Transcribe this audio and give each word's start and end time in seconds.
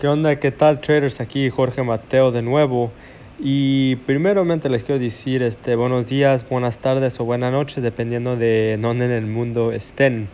¿Qué 0.00 0.08
onda? 0.08 0.36
¿Qué 0.36 0.50
tal 0.50 0.80
traders? 0.80 1.20
Aquí 1.20 1.50
Jorge 1.50 1.82
Mateo 1.82 2.32
de 2.32 2.40
nuevo. 2.40 2.90
Y 3.38 3.96
primeramente 4.06 4.70
les 4.70 4.82
quiero 4.82 4.98
decir 4.98 5.42
este, 5.42 5.76
buenos 5.76 6.06
días, 6.06 6.48
buenas 6.48 6.78
tardes 6.78 7.20
o 7.20 7.26
buenas 7.26 7.52
noches, 7.52 7.82
dependiendo 7.82 8.34
de 8.34 8.78
dónde 8.80 9.04
en 9.04 9.10
el 9.10 9.26
mundo 9.26 9.72
estén. 9.72 10.30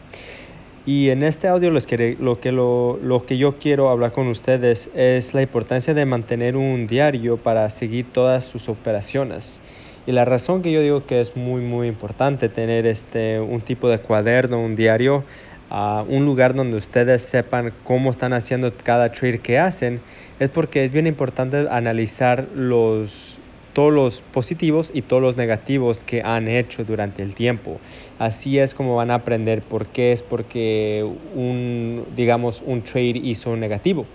Y 0.87 1.09
en 1.09 1.25
este 1.25 1.49
audio 1.49 1.73
les 1.73 1.85
quiere, 1.85 2.17
lo, 2.21 2.39
que 2.39 2.53
lo, 2.53 3.01
lo 3.03 3.27
que 3.27 3.39
yo 3.39 3.59
quiero 3.59 3.91
hablar 3.91 4.13
con 4.13 4.29
ustedes 4.29 4.89
es 4.95 5.35
la 5.35 5.43
importancia 5.43 5.95
de 5.95 6.07
mantener 6.07 6.57
un 6.57 6.87
diario 6.87 7.37
para 7.37 7.69
seguir 7.69 8.07
todas 8.13 8.45
sus 8.45 8.69
operaciones. 8.69 9.61
Y 10.07 10.13
la 10.13 10.25
razón 10.25 10.63
que 10.63 10.71
yo 10.71 10.81
digo 10.81 11.05
que 11.07 11.21
es 11.21 11.35
muy 11.35 11.61
muy 11.61 11.89
importante 11.89 12.49
tener 12.49 12.87
este 12.87 13.41
un 13.41 13.61
tipo 13.61 13.89
de 13.89 13.99
cuaderno, 13.99 14.61
un 14.61 14.77
diario, 14.77 15.25
a 15.71 16.05
un 16.09 16.25
lugar 16.25 16.55
donde 16.55 16.77
ustedes 16.77 17.23
sepan 17.23 17.73
cómo 17.85 18.11
están 18.11 18.33
haciendo 18.33 18.73
cada 18.83 19.11
trade 19.13 19.41
que 19.41 19.59
hacen, 19.59 20.01
es 20.39 20.51
porque 20.51 20.85
es 20.85 20.93
bien 20.93 21.07
importante 21.07 21.67
analizar 21.71 22.47
los, 22.55 23.39
todos 23.73 23.93
los 23.93 24.23
positivos 24.23 24.91
y 24.95 25.03
todos 25.03 25.23
los 25.23 25.37
negativos 25.37 26.03
que 26.05 26.23
han 26.23 26.49
hecho 26.49 26.85
durante 26.85 27.23
el 27.23 27.35
tiempo. 27.35 27.79
Así 28.19 28.59
es 28.59 28.75
como 28.75 28.97
van 28.97 29.11
a 29.11 29.17
aprender 29.17 29.63
por 29.63 29.87
qué 29.87 30.13
es 30.13 30.23
porque 30.23 31.07
un, 31.35 32.05
digamos, 32.17 32.63
un 32.65 32.83
trade 32.83 33.21
hizo 33.23 33.57
negativo. 33.57 34.07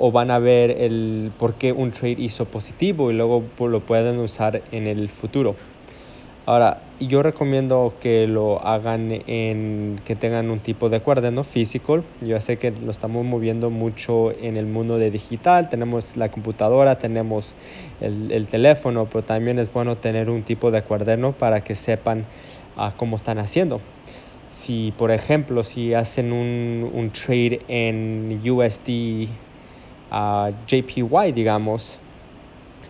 O 0.00 0.12
van 0.12 0.30
a 0.30 0.38
ver 0.38 0.70
el 0.70 1.32
por 1.38 1.54
qué 1.54 1.72
un 1.72 1.90
trade 1.90 2.16
hizo 2.18 2.44
positivo 2.44 3.10
y 3.10 3.14
luego 3.14 3.44
lo 3.58 3.80
pueden 3.80 4.18
usar 4.18 4.62
en 4.70 4.86
el 4.86 5.08
futuro. 5.08 5.56
Ahora, 6.48 6.80
yo 6.98 7.22
recomiendo 7.22 7.92
que 8.00 8.26
lo 8.26 8.66
hagan 8.66 9.12
en 9.26 10.00
que 10.06 10.16
tengan 10.16 10.48
un 10.48 10.60
tipo 10.60 10.88
de 10.88 11.00
cuaderno 11.00 11.44
físico. 11.44 12.02
Yo 12.22 12.40
sé 12.40 12.56
que 12.56 12.70
lo 12.70 12.90
estamos 12.90 13.22
moviendo 13.26 13.68
mucho 13.68 14.32
en 14.32 14.56
el 14.56 14.64
mundo 14.64 14.96
de 14.96 15.10
digital. 15.10 15.68
Tenemos 15.68 16.16
la 16.16 16.30
computadora, 16.30 16.98
tenemos 16.98 17.54
el, 18.00 18.32
el 18.32 18.46
teléfono, 18.46 19.04
pero 19.12 19.24
también 19.24 19.58
es 19.58 19.70
bueno 19.70 19.98
tener 19.98 20.30
un 20.30 20.42
tipo 20.42 20.70
de 20.70 20.80
cuaderno 20.80 21.32
para 21.32 21.60
que 21.60 21.74
sepan 21.74 22.24
uh, 22.78 22.96
cómo 22.96 23.16
están 23.16 23.36
haciendo. 23.38 23.82
Si, 24.52 24.94
por 24.96 25.10
ejemplo, 25.10 25.64
si 25.64 25.92
hacen 25.92 26.32
un, 26.32 26.90
un 26.94 27.10
trade 27.10 27.60
en 27.68 28.40
USD 28.42 29.28
uh, 30.10 30.52
JPY, 30.66 31.32
digamos, 31.34 31.98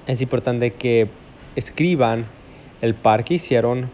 es 0.06 0.22
importante 0.22 0.75
que 0.75 1.09
escriban 1.56 2.38
el 2.83 2.95
par 2.95 3.25
que 3.25 3.34
hicieron, 3.34 3.91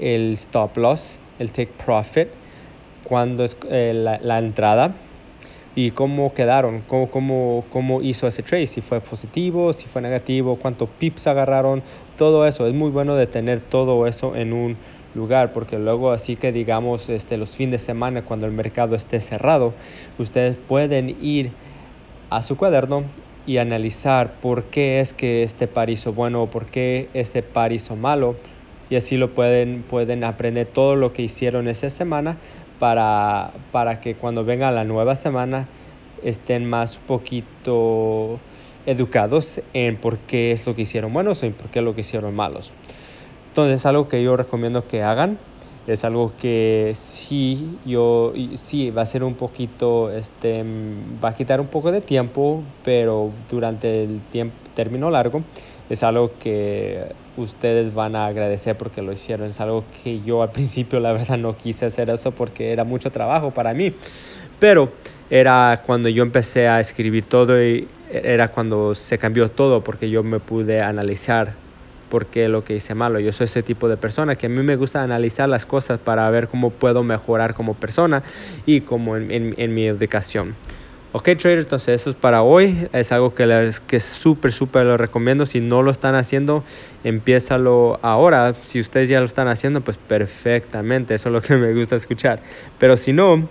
el 0.00 0.32
stop 0.34 0.76
loss, 0.76 1.18
el 1.38 1.50
take 1.50 1.72
profit, 1.84 2.28
cuando 3.04 3.44
es 3.44 3.56
eh, 3.70 3.92
la, 3.94 4.18
la, 4.22 4.38
entrada. 4.38 4.94
Y 5.74 5.92
cómo 5.92 6.34
quedaron, 6.34 6.82
cómo, 6.86 7.10
cómo, 7.10 7.64
cómo 7.70 8.02
hizo 8.02 8.26
ese 8.26 8.42
trade, 8.42 8.66
si 8.66 8.82
fue 8.82 9.00
positivo, 9.00 9.72
si 9.72 9.86
fue 9.86 10.02
negativo, 10.02 10.56
cuántos 10.56 10.88
pips 10.98 11.26
agarraron, 11.26 11.82
todo 12.18 12.46
eso. 12.46 12.66
Es 12.66 12.74
muy 12.74 12.90
bueno 12.90 13.16
de 13.16 13.26
tener 13.26 13.60
todo 13.60 14.06
eso 14.06 14.36
en 14.36 14.52
un 14.52 14.76
lugar 15.14 15.52
porque 15.52 15.78
luego 15.78 16.12
así 16.12 16.36
que 16.36 16.52
digamos 16.52 17.08
este, 17.08 17.36
los 17.36 17.56
fines 17.56 17.80
de 17.80 17.86
semana 17.86 18.22
cuando 18.22 18.46
el 18.46 18.52
mercado 18.52 18.96
esté 18.96 19.20
cerrado, 19.20 19.74
ustedes 20.18 20.56
pueden 20.56 21.16
ir 21.22 21.52
a 22.30 22.42
su 22.42 22.56
cuaderno 22.56 23.04
y 23.46 23.58
analizar 23.58 24.34
por 24.40 24.64
qué 24.64 25.00
es 25.00 25.12
que 25.12 25.42
este 25.42 25.66
par 25.66 25.90
hizo 25.90 26.12
bueno 26.12 26.42
o 26.42 26.50
por 26.50 26.66
qué 26.66 27.08
este 27.14 27.42
par 27.42 27.72
hizo 27.72 27.96
malo 27.96 28.36
y 28.90 28.96
así 28.96 29.16
lo 29.16 29.34
pueden, 29.34 29.82
pueden 29.82 30.22
aprender 30.22 30.66
todo 30.66 30.96
lo 30.96 31.12
que 31.12 31.22
hicieron 31.22 31.66
esa 31.66 31.90
semana 31.90 32.36
para, 32.78 33.52
para 33.72 34.00
que 34.00 34.14
cuando 34.14 34.44
venga 34.44 34.70
la 34.70 34.84
nueva 34.84 35.16
semana 35.16 35.66
estén 36.22 36.68
más 36.68 36.98
poquito 36.98 38.38
educados 38.86 39.60
en 39.72 39.96
por 39.96 40.18
qué 40.18 40.52
es 40.52 40.66
lo 40.66 40.74
que 40.74 40.82
hicieron 40.82 41.12
buenos 41.12 41.42
y 41.42 41.50
por 41.50 41.70
qué 41.70 41.78
es 41.78 41.84
lo 41.84 41.94
que 41.94 42.02
hicieron 42.02 42.34
malos. 42.34 42.72
Entonces 43.48 43.80
es 43.80 43.86
algo 43.86 44.08
que 44.08 44.22
yo 44.22 44.36
recomiendo 44.36 44.86
que 44.88 45.02
hagan 45.02 45.38
es 45.86 46.04
algo 46.04 46.32
que 46.36 46.92
sí 46.94 47.78
yo 47.84 48.32
sí 48.56 48.90
va 48.90 49.02
a 49.02 49.06
ser 49.06 49.24
un 49.24 49.34
poquito 49.34 50.10
este 50.10 50.64
va 51.22 51.30
a 51.30 51.34
quitar 51.34 51.60
un 51.60 51.68
poco 51.68 51.90
de 51.90 52.00
tiempo 52.00 52.62
pero 52.84 53.32
durante 53.50 54.04
el 54.04 54.20
tiempo 54.30 54.56
término 54.74 55.10
largo 55.10 55.42
es 55.90 56.02
algo 56.02 56.32
que 56.38 57.12
ustedes 57.36 57.94
van 57.94 58.16
a 58.16 58.26
agradecer 58.26 58.76
porque 58.76 59.02
lo 59.02 59.12
hicieron. 59.12 59.48
Es 59.48 59.60
algo 59.60 59.84
que 60.02 60.20
yo 60.20 60.42
al 60.42 60.50
principio 60.50 61.00
la 61.00 61.12
verdad 61.12 61.38
no 61.38 61.56
quise 61.56 61.86
hacer 61.86 62.10
eso 62.10 62.32
porque 62.32 62.72
era 62.72 62.84
mucho 62.84 63.10
trabajo 63.10 63.50
para 63.50 63.74
mí. 63.74 63.94
Pero 64.58 64.92
era 65.30 65.82
cuando 65.84 66.08
yo 66.08 66.22
empecé 66.22 66.68
a 66.68 66.80
escribir 66.80 67.24
todo 67.26 67.62
y 67.62 67.88
era 68.10 68.48
cuando 68.48 68.94
se 68.94 69.18
cambió 69.18 69.50
todo 69.50 69.82
porque 69.82 70.10
yo 70.10 70.22
me 70.22 70.40
pude 70.40 70.80
analizar 70.80 71.54
por 72.12 72.26
qué 72.26 72.46
lo 72.50 72.62
que 72.62 72.76
hice 72.76 72.94
malo. 72.94 73.20
Yo 73.20 73.32
soy 73.32 73.46
ese 73.46 73.62
tipo 73.62 73.88
de 73.88 73.96
persona 73.96 74.36
que 74.36 74.44
a 74.44 74.48
mí 74.50 74.62
me 74.62 74.76
gusta 74.76 75.02
analizar 75.02 75.48
las 75.48 75.64
cosas 75.64 75.98
para 75.98 76.28
ver 76.28 76.48
cómo 76.48 76.68
puedo 76.68 77.02
mejorar 77.02 77.54
como 77.54 77.72
persona 77.72 78.22
y 78.66 78.82
como 78.82 79.16
en 79.16 79.74
mi 79.74 79.86
educación. 79.86 80.54
Ok, 81.14 81.24
trader, 81.38 81.58
entonces 81.58 82.00
eso 82.00 82.08
es 82.08 82.16
para 82.16 82.42
hoy. 82.42 82.88
Es 82.94 83.12
algo 83.12 83.34
que, 83.34 83.44
les, 83.44 83.80
que 83.80 84.00
súper, 84.00 84.50
súper 84.50 84.86
lo 84.86 84.96
recomiendo. 84.96 85.44
Si 85.44 85.60
no 85.60 85.82
lo 85.82 85.90
están 85.90 86.14
haciendo, 86.14 86.64
empiézalo 87.04 87.98
ahora. 88.00 88.54
Si 88.62 88.80
ustedes 88.80 89.10
ya 89.10 89.20
lo 89.20 89.26
están 89.26 89.46
haciendo, 89.46 89.82
pues 89.82 89.98
perfectamente. 89.98 91.14
Eso 91.14 91.28
es 91.28 91.32
lo 91.34 91.42
que 91.42 91.54
me 91.56 91.74
gusta 91.74 91.96
escuchar. 91.96 92.40
Pero 92.78 92.96
si 92.96 93.12
no, 93.12 93.46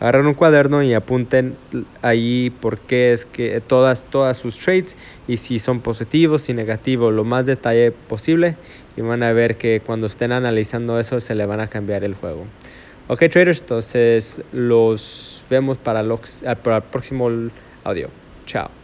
agarren 0.00 0.26
un 0.26 0.34
cuaderno 0.34 0.82
y 0.82 0.94
apunten 0.94 1.56
ahí 2.02 2.50
por 2.60 2.78
qué 2.78 3.12
es 3.12 3.26
que 3.26 3.60
todas, 3.60 4.04
todas 4.04 4.38
sus 4.38 4.58
trades 4.58 4.96
y 5.28 5.36
si 5.36 5.58
son 5.58 5.80
positivos 5.80 6.48
y 6.48 6.54
negativos, 6.54 7.12
lo 7.12 7.24
más 7.24 7.46
detalle 7.46 7.92
posible 7.92 8.56
y 8.96 9.02
van 9.02 9.22
a 9.22 9.32
ver 9.32 9.56
que 9.56 9.80
cuando 9.80 10.06
estén 10.06 10.32
analizando 10.32 10.98
eso 10.98 11.20
se 11.20 11.34
le 11.34 11.46
van 11.46 11.60
a 11.60 11.68
cambiar 11.68 12.02
el 12.02 12.14
juego. 12.14 12.46
Ok 13.08 13.24
traders, 13.30 13.60
entonces 13.60 14.40
los 14.52 15.44
vemos 15.50 15.78
para, 15.78 16.02
para 16.62 16.76
el 16.76 16.82
próximo 16.84 17.28
audio. 17.84 18.08
Chao. 18.46 18.79